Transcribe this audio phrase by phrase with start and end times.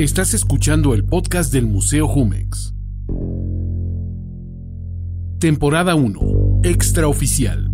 [0.00, 2.72] Estás escuchando el podcast del Museo Jumex.
[5.38, 6.62] Temporada 1.
[6.64, 7.70] Extraoficial.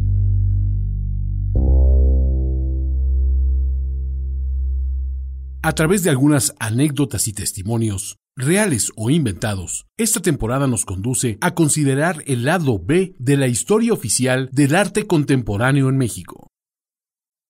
[5.63, 11.55] A través de algunas anécdotas y testimonios, reales o inventados, esta temporada nos conduce a
[11.55, 16.49] considerar el lado B de la historia oficial del arte contemporáneo en México.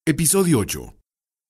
[0.05, 0.96] Episodio 8.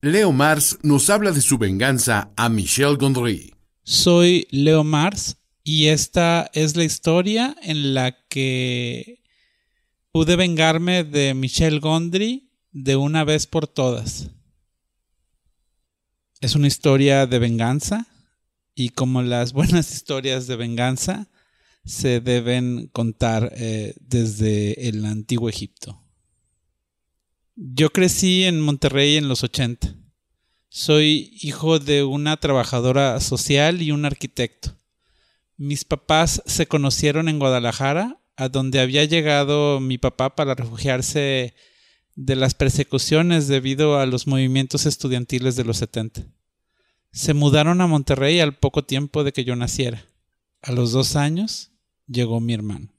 [0.02, 3.56] Leo Mars nos habla de su venganza a Michel Gondry.
[3.82, 9.24] Soy Leo Mars y esta es la historia en la que
[10.12, 14.30] pude vengarme de Michel Gondry de una vez por todas.
[16.42, 18.06] Es una historia de venganza
[18.76, 21.28] y como las buenas historias de venganza
[21.86, 26.07] se deben contar eh, desde el antiguo Egipto.
[27.60, 29.96] Yo crecí en Monterrey en los 80.
[30.70, 34.76] Soy hijo de una trabajadora social y un arquitecto.
[35.58, 41.56] Mis papás se conocieron en Guadalajara, a donde había llegado mi papá para refugiarse
[42.14, 46.28] de las persecuciones debido a los movimientos estudiantiles de los 70.
[47.12, 50.06] Se mudaron a Monterrey al poco tiempo de que yo naciera.
[50.62, 51.72] A los dos años
[52.06, 52.94] llegó mi hermano.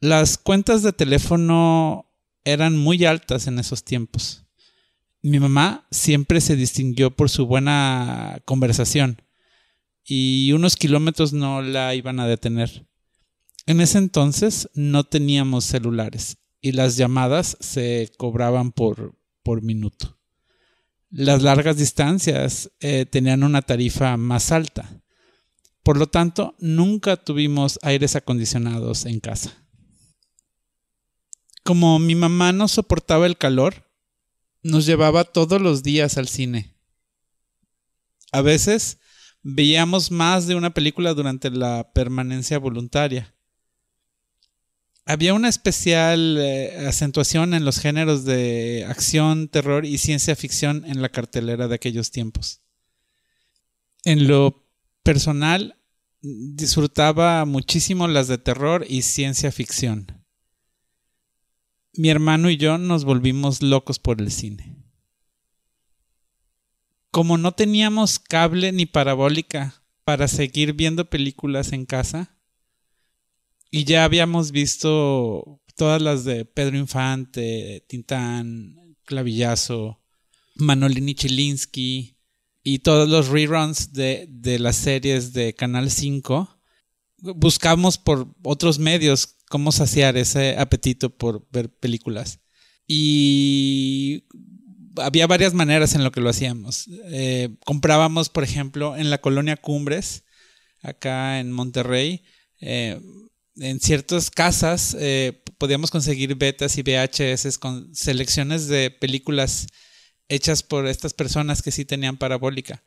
[0.00, 2.11] Las cuentas de teléfono
[2.44, 4.44] eran muy altas en esos tiempos.
[5.22, 9.22] Mi mamá siempre se distinguió por su buena conversación
[10.04, 12.86] y unos kilómetros no la iban a detener.
[13.66, 20.18] En ese entonces no teníamos celulares y las llamadas se cobraban por, por minuto.
[21.10, 25.02] Las largas distancias eh, tenían una tarifa más alta.
[25.82, 29.61] Por lo tanto, nunca tuvimos aires acondicionados en casa.
[31.62, 33.88] Como mi mamá no soportaba el calor,
[34.62, 36.74] nos llevaba todos los días al cine.
[38.32, 38.98] A veces
[39.42, 43.34] veíamos más de una película durante la permanencia voluntaria.
[45.04, 51.02] Había una especial eh, acentuación en los géneros de acción, terror y ciencia ficción en
[51.02, 52.60] la cartelera de aquellos tiempos.
[54.04, 54.68] En lo
[55.02, 55.76] personal,
[56.22, 60.21] disfrutaba muchísimo las de terror y ciencia ficción
[61.94, 64.76] mi hermano y yo nos volvimos locos por el cine.
[67.10, 72.38] Como no teníamos cable ni parabólica para seguir viendo películas en casa,
[73.70, 80.00] y ya habíamos visto todas las de Pedro Infante, Tintán, Clavillazo,
[80.54, 82.18] Manolini Chilinsky
[82.62, 86.60] y todos los reruns de, de las series de Canal 5,
[87.34, 92.40] buscamos por otros medios cómo saciar ese apetito por ver películas.
[92.86, 94.24] Y
[94.96, 96.88] había varias maneras en lo que lo hacíamos.
[97.10, 100.24] Eh, comprábamos, por ejemplo, en la colonia Cumbres,
[100.80, 102.24] acá en Monterrey,
[102.62, 102.98] eh,
[103.56, 109.66] en ciertas casas eh, podíamos conseguir betas y VHS con selecciones de películas
[110.28, 112.82] hechas por estas personas que sí tenían parabólica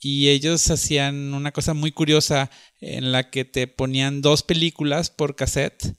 [0.00, 5.36] y ellos hacían una cosa muy curiosa en la que te ponían dos películas por
[5.36, 5.96] cassette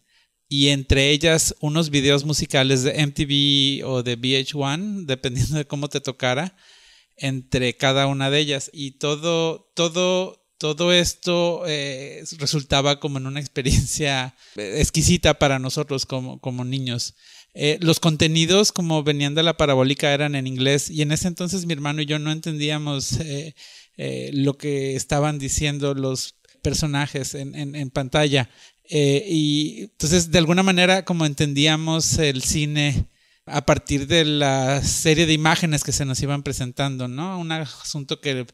[0.50, 6.00] y entre ellas unos videos musicales de MTV o de VH1, dependiendo de cómo te
[6.00, 6.56] tocara,
[7.18, 8.70] entre cada una de ellas.
[8.72, 16.40] Y todo, todo, todo esto eh, resultaba como en una experiencia exquisita para nosotros como,
[16.40, 17.16] como niños.
[17.54, 21.66] Eh, los contenidos, como venían de la parabólica, eran en inglés y en ese entonces
[21.66, 23.56] mi hermano y yo no entendíamos eh,
[23.98, 28.50] eh, lo que estaban diciendo los personajes en, pantalla.
[28.90, 33.08] Eh, y entonces, de alguna manera, como entendíamos el cine
[33.46, 37.40] a partir de la serie de imágenes que se nos iban presentando, ¿no?
[37.40, 38.46] Un asunto que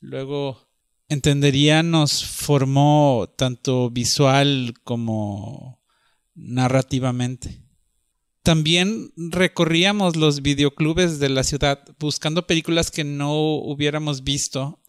[0.00, 0.68] luego
[1.08, 5.82] entendería nos formó tanto visual como
[6.34, 7.67] narrativamente.
[8.42, 14.82] También recorríamos los videoclubes de la ciudad buscando películas que no hubiéramos visto.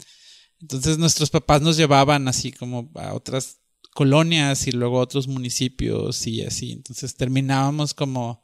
[0.62, 3.60] Entonces nuestros papás nos llevaban así como a otras
[3.94, 6.72] colonias y luego a otros municipios y así.
[6.72, 8.44] Entonces terminábamos como,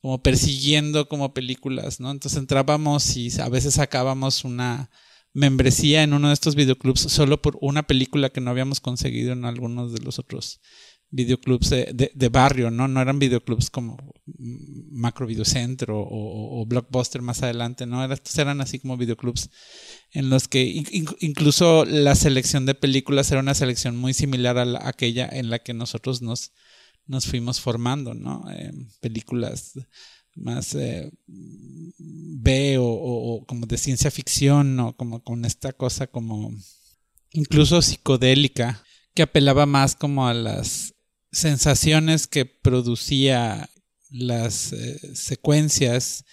[0.00, 2.10] como persiguiendo como películas, ¿no?
[2.10, 4.90] Entonces entrábamos y a veces sacábamos una
[5.32, 9.44] membresía en uno de estos videoclubs solo por una película que no habíamos conseguido en
[9.44, 10.60] algunos de los otros
[11.10, 12.86] videoclubs de, de, barrio, ¿no?
[12.86, 13.96] No eran videoclubs como
[14.26, 18.04] Macro Videocentro o, o, Blockbuster más adelante, ¿no?
[18.12, 19.50] Estos eran así como videoclubs
[20.12, 20.84] en los que
[21.20, 25.74] incluso la selección de películas era una selección muy similar a, aquella en la que
[25.74, 26.52] nosotros nos,
[27.06, 28.44] nos fuimos formando, ¿no?
[28.52, 29.72] Eh, películas
[30.36, 36.52] más eh, B o, como de ciencia ficción o como con esta cosa como
[37.32, 38.82] incluso psicodélica
[39.14, 40.94] que apelaba más como a las
[41.32, 43.70] sensaciones que producía
[44.10, 46.24] las eh, secuencias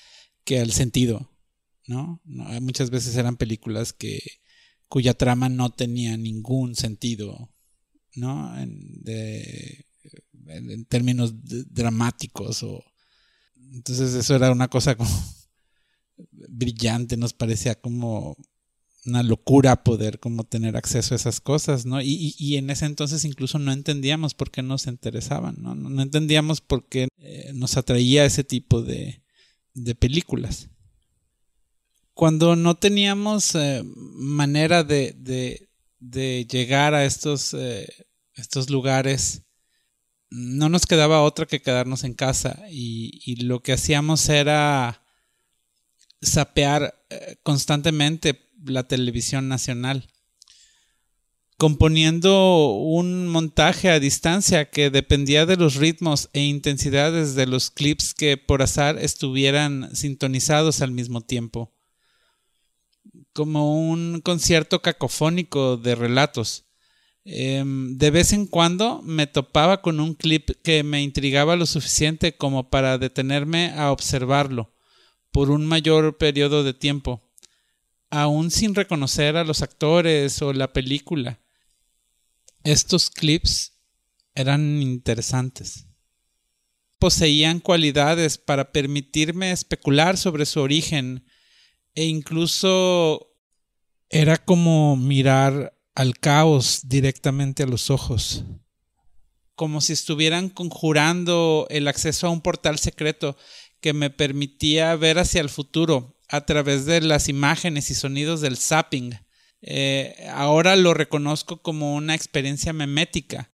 [0.43, 1.31] que al sentido,
[1.85, 2.21] ¿no?
[2.25, 4.19] Muchas veces eran películas que
[4.87, 7.53] cuya trama no tenía ningún sentido,
[8.15, 8.57] ¿no?
[8.59, 9.03] En,
[10.47, 12.83] en términos dramáticos o
[13.73, 15.09] entonces eso era una cosa como
[16.49, 18.37] brillante, nos parecía como
[19.07, 22.01] una locura poder como tener acceso a esas cosas, ¿no?
[22.01, 25.75] Y, y, en ese entonces incluso no entendíamos por qué nos interesaban, ¿no?
[25.75, 29.23] No, entendíamos por qué eh, nos atraía ese tipo de,
[29.73, 30.69] de películas.
[32.13, 35.69] Cuando no teníamos eh, manera de, de,
[35.99, 37.87] de, llegar a estos, eh,
[38.33, 39.43] estos lugares,
[40.29, 45.01] no nos quedaba otra que quedarnos en casa y, y lo que hacíamos era
[46.21, 46.93] sapear
[47.43, 50.07] constantemente la televisión nacional,
[51.57, 58.13] componiendo un montaje a distancia que dependía de los ritmos e intensidades de los clips
[58.13, 61.73] que por azar estuvieran sintonizados al mismo tiempo,
[63.33, 66.65] como un concierto cacofónico de relatos.
[67.29, 72.37] Em, de vez en cuando me topaba con un clip que me intrigaba lo suficiente
[72.37, 74.73] como para detenerme a observarlo
[75.31, 77.26] por un mayor periodo de tiempo
[78.09, 81.39] aún sin reconocer a los actores o la película.
[82.63, 83.73] Estos clips
[84.35, 85.87] eran interesantes.
[86.99, 91.25] Poseían cualidades para permitirme especular sobre su origen
[91.95, 93.33] e incluso
[94.09, 98.43] era como mirar al caos directamente a los ojos,
[99.55, 103.35] como si estuvieran conjurando el acceso a un portal secreto
[103.79, 108.57] que me permitía ver hacia el futuro a través de las imágenes y sonidos del
[108.57, 109.17] zapping.
[109.61, 113.51] Eh, ahora lo reconozco como una experiencia memética.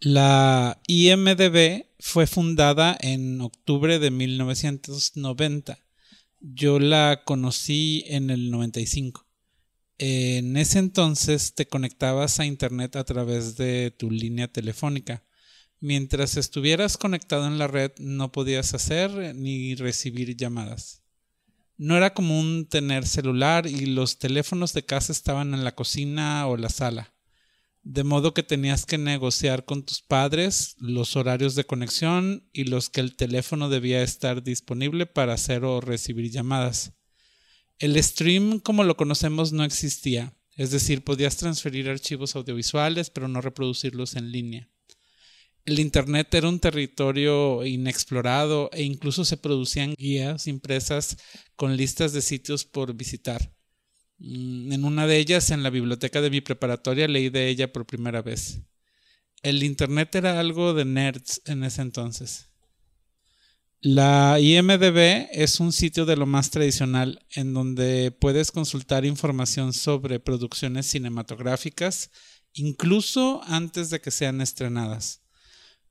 [0.00, 5.78] La IMDB fue fundada en octubre de 1990.
[6.40, 9.26] Yo la conocí en el 95.
[10.00, 15.24] En ese entonces te conectabas a Internet a través de tu línea telefónica.
[15.80, 21.02] Mientras estuvieras conectado en la red no podías hacer ni recibir llamadas
[21.78, 26.56] no era común tener celular y los teléfonos de casa estaban en la cocina o
[26.56, 27.14] la sala.
[27.84, 32.90] De modo que tenías que negociar con tus padres los horarios de conexión y los
[32.90, 36.92] que el teléfono debía estar disponible para hacer o recibir llamadas.
[37.78, 43.40] El stream como lo conocemos no existía, es decir, podías transferir archivos audiovisuales pero no
[43.40, 44.68] reproducirlos en línea.
[45.68, 51.18] El Internet era un territorio inexplorado e incluso se producían guías impresas
[51.56, 53.52] con listas de sitios por visitar.
[54.16, 57.84] Mm, en una de ellas, en la biblioteca de mi preparatoria, leí de ella por
[57.84, 58.62] primera vez.
[59.42, 62.48] El Internet era algo de nerds en ese entonces.
[63.82, 70.18] La IMDB es un sitio de lo más tradicional en donde puedes consultar información sobre
[70.18, 72.10] producciones cinematográficas,
[72.54, 75.27] incluso antes de que sean estrenadas.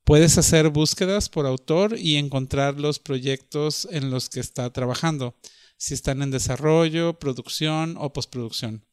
[0.08, 5.36] Puedes hacer búsquedas por autor y encontrar los proyectos en los que está trabajando,
[5.76, 8.86] si están en desarrollo, producción o postproducción.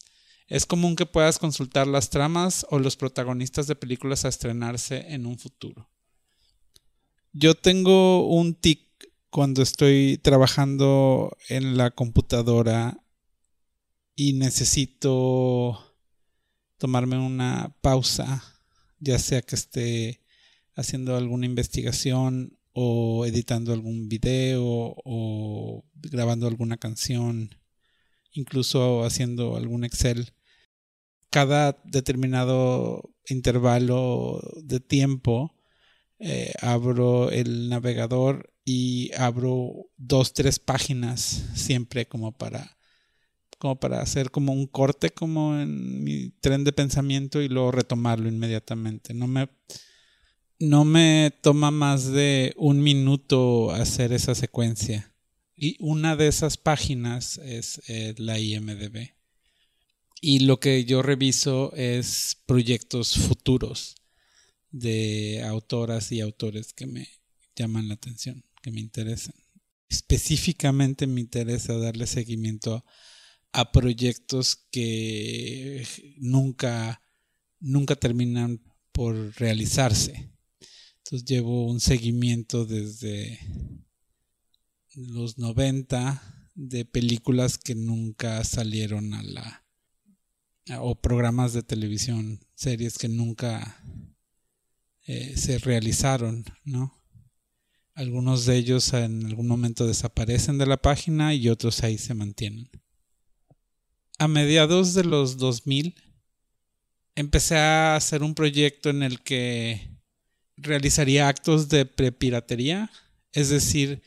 [0.48, 5.26] Es común que puedas consultar las tramas o los protagonistas de películas a estrenarse en
[5.26, 5.90] un futuro.
[7.32, 8.82] Yo tengo un tic
[9.30, 13.02] cuando estoy trabajando en la computadora
[14.18, 15.96] y necesito
[16.78, 18.44] tomarme una pausa,
[19.00, 20.25] ya sea que esté
[20.76, 27.56] haciendo alguna investigación o editando algún video o grabando alguna canción,
[28.34, 30.34] incluso haciendo algún Excel.
[31.30, 35.56] Cada determinado intervalo de tiempo
[36.20, 42.78] eh, abro el navegador y abro dos, tres páginas siempre como para
[43.58, 48.28] como para hacer como un corte como en mi tren de pensamiento y luego retomarlo
[48.28, 49.14] inmediatamente.
[49.14, 49.50] No me
[50.60, 55.14] no me toma más de un minuto hacer esa secuencia.
[55.56, 59.14] Y una de esas páginas es eh, la IMDB.
[60.22, 63.96] Y lo que yo reviso es proyectos futuros
[64.72, 67.08] de autoras y autores que me
[67.56, 69.36] llaman la atención, que me interesan.
[69.88, 72.84] Específicamente me interesa darle seguimiento
[73.52, 77.02] a proyectos que nunca,
[77.60, 80.35] nunca terminan por realizarse
[81.06, 83.40] entonces llevo un seguimiento desde
[84.96, 89.66] los 90 de películas que nunca salieron a la
[90.80, 93.84] o programas de televisión, series que nunca
[95.06, 97.00] eh, se realizaron, ¿no?
[97.94, 102.68] Algunos de ellos en algún momento desaparecen de la página y otros ahí se mantienen.
[104.18, 105.94] A mediados de los 2000
[107.14, 109.95] empecé a hacer un proyecto en el que
[110.58, 112.92] realizaría actos de prepiratería,
[113.34, 114.02] es decir,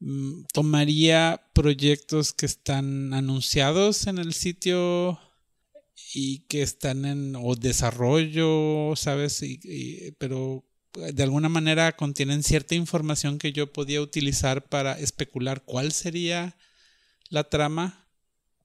[0.00, 5.18] mm, tomaría proyectos que están anunciados en el sitio
[6.14, 9.42] y que están en o desarrollo, ¿sabes?
[10.18, 16.56] pero de alguna manera contienen cierta información que yo podía utilizar para especular cuál sería
[17.28, 18.08] la trama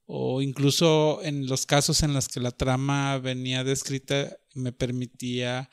[0.05, 5.69] o incluso en los casos en los que la trama venía descrita me permitía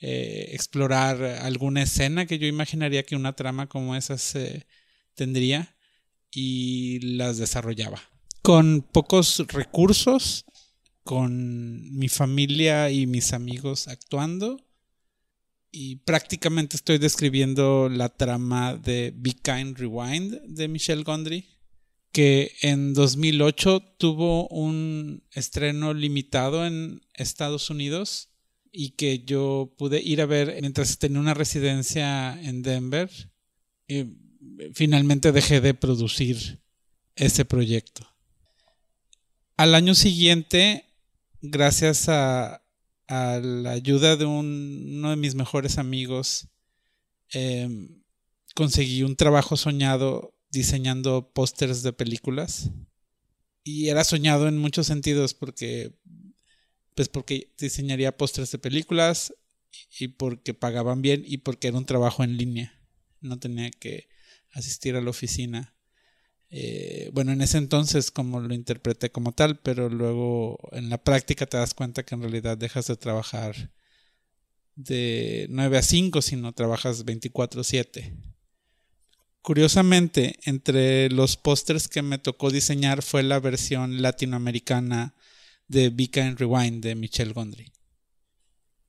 [0.00, 4.66] eh, explorar alguna escena que yo imaginaría que una trama como esa se
[5.14, 5.76] tendría
[6.30, 8.00] y las desarrollaba.
[8.42, 10.44] Con pocos recursos,
[11.04, 14.56] con mi familia y mis amigos actuando
[15.72, 21.46] y prácticamente estoy describiendo la trama de Be Kind Rewind de Michelle Gondry
[22.12, 28.29] que en 2008 tuvo un estreno limitado en Estados Unidos
[28.72, 33.10] y que yo pude ir a ver mientras tenía una residencia en Denver.
[33.88, 34.06] Y
[34.72, 36.60] finalmente dejé de producir
[37.16, 38.06] ese proyecto.
[39.56, 40.86] Al año siguiente,
[41.42, 42.62] gracias a,
[43.08, 46.48] la ayuda de uno de mis mejores amigos,
[47.30, 48.00] em,
[48.54, 52.70] conseguí un trabajo soñado diseñando pósters de películas.
[53.64, 55.92] Y era soñado en muchos sentidos porque
[57.00, 59.32] pues porque diseñaría pósters de películas
[59.98, 62.78] y porque pagaban bien y porque era un trabajo en línea.
[63.22, 64.10] No tenía que
[64.50, 65.74] asistir a la oficina.
[66.50, 71.46] Eh, bueno, en ese entonces como lo interpreté como tal, pero luego en la práctica
[71.46, 73.72] te das cuenta que en realidad dejas de trabajar
[74.74, 78.12] de 9 a 5, sino trabajas 24/7.
[79.40, 85.14] Curiosamente, entre los pósters que me tocó diseñar fue la versión latinoamericana
[85.70, 87.72] de Vika and Rewind de Michelle Gondry.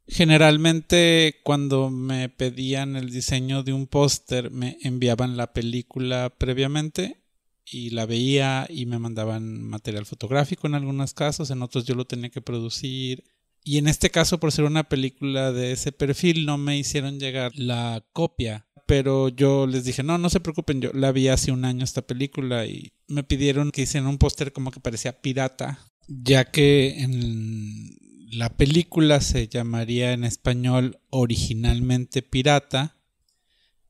[0.08, 7.24] Generalmente cuando me pedían el diseño de un póster me enviaban la película previamente
[7.64, 12.06] y la veía y me mandaban material fotográfico en algunos casos, en otros yo lo
[12.06, 13.24] tenía que producir.
[13.64, 17.52] Y en este caso, por ser una película de ese perfil, no me hicieron llegar
[17.56, 21.64] la copia pero yo les dije, no, no se preocupen, yo la vi hace un
[21.64, 25.80] año esta película y me pidieron que hicieran un póster como que parecía pirata,
[26.24, 27.98] ya que en
[28.32, 32.98] la película se llamaría en español originalmente pirata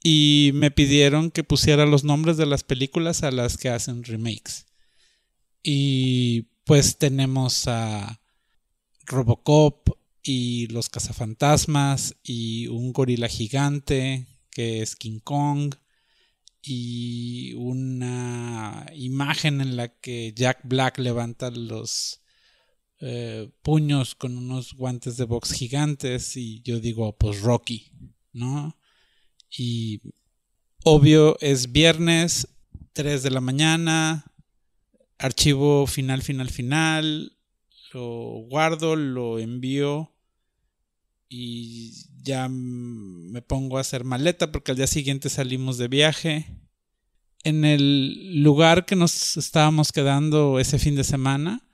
[0.03, 4.65] y me pidieron que pusiera los nombres de las películas a las que hacen remakes.
[5.63, 8.19] Y pues tenemos a
[9.05, 9.89] Robocop
[10.23, 15.75] y los cazafantasmas y un gorila gigante que es King Kong,
[16.61, 22.21] y una imagen en la que Jack Black levanta los
[22.99, 27.91] eh, puños con unos guantes de box gigantes y yo digo pues Rocky,
[28.31, 28.77] ¿no?
[29.49, 30.01] Y
[30.83, 32.47] obvio es viernes,
[32.93, 34.31] 3 de la mañana,
[35.17, 37.37] archivo final, final, final,
[37.93, 40.13] lo guardo, lo envío
[41.27, 42.49] y ya
[43.31, 46.57] me pongo a hacer maleta porque al día siguiente salimos de viaje.
[47.43, 51.67] En el lugar que nos estábamos quedando ese fin de semana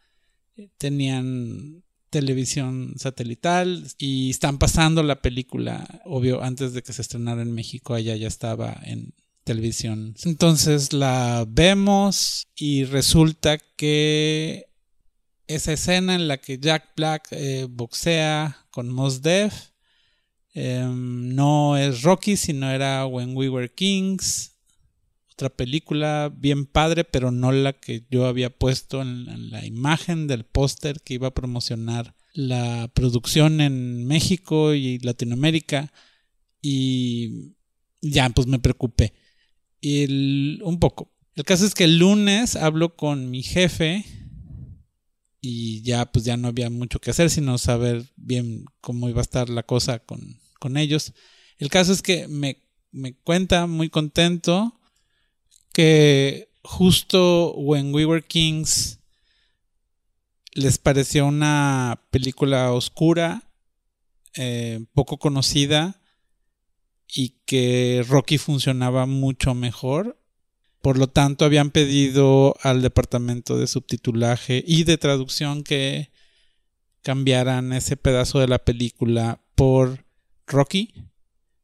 [0.78, 7.52] tenían televisión satelital y están pasando la película, obvio, antes de que se estrenara en
[7.52, 10.16] México, allá ya estaba en televisión.
[10.24, 14.68] Entonces la vemos y resulta que
[15.48, 19.72] esa escena en la que Jack Black eh, boxea con Mos Def
[20.58, 24.56] em, no es Rocky, sino era When We Were Kings.
[25.34, 30.46] Otra película bien padre, pero no la que yo había puesto en, la imagen del
[30.46, 35.94] póster que iba a promocionar la producción en México y Latinoamérica.
[36.62, 37.54] Y
[38.02, 39.14] ya, pues me preocupé.
[39.80, 41.12] Y un poco.
[41.36, 44.06] El caso es que el lunes hablo con mi jefe
[45.40, 49.22] y ya pues ya no había mucho que hacer sino saber bien cómo iba a
[49.22, 50.00] estar la cosa
[50.60, 51.14] con, ellos.
[51.58, 52.62] El caso es que me,
[52.92, 54.80] me cuenta muy contento
[55.74, 59.00] que justo When We Were Kings
[60.54, 63.52] les pareció una película oscura,
[64.36, 66.02] eh, poco conocida
[67.08, 70.20] y que Rocky funcionaba mucho mejor
[70.82, 76.12] Por lo tanto, habían pedido al departamento de subtitulaje y de traducción que
[77.02, 80.07] cambiaran ese pedazo de la película por
[80.48, 80.94] Rocky.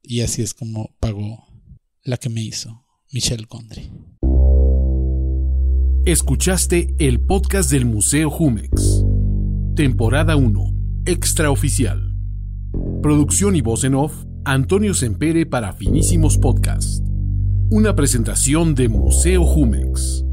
[0.02, 1.46] Y así es como pagó
[2.04, 3.90] la que me hizo Michelle Gondry.
[6.06, 9.06] Escuchaste el podcast del Museo Jumex.
[9.76, 10.74] Temporada 1.
[11.06, 12.14] Extraoficial.
[13.02, 17.02] Producción y voz en off, Antonio Sempere para Finísimos Podcast.
[17.70, 20.26] Una presentación de Museo Jumex.